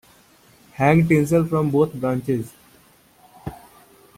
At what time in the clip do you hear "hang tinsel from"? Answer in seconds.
0.71-1.69